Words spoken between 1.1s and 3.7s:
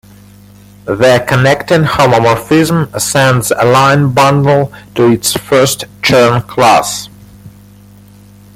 connecting homomorphism sends a